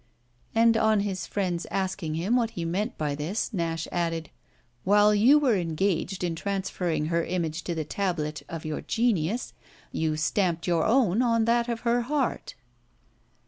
And 0.55 0.75
on 0.77 1.01
his 1.01 1.27
friend's 1.27 1.67
asking 1.69 2.15
him 2.15 2.35
what 2.35 2.49
he 2.49 2.65
meant 2.65 2.97
by 2.97 3.13
this 3.13 3.53
Nash 3.53 3.87
added: 3.91 4.31
"While 4.83 5.13
you 5.13 5.37
were 5.37 5.55
engaged 5.55 6.23
in 6.23 6.33
transferring 6.33 7.05
her 7.09 7.23
image 7.23 7.63
to 7.65 7.75
the 7.75 7.85
tablet 7.85 8.41
of 8.49 8.65
your 8.65 8.81
genius 8.81 9.53
you 9.91 10.17
stamped 10.17 10.65
your 10.65 10.85
own 10.85 11.21
on 11.21 11.45
that 11.45 11.69
of 11.69 11.81
her 11.81 12.01
heart." 12.01 12.55